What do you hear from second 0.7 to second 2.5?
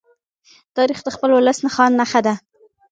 تاریخ د خپل ولس نښان نښه کوي.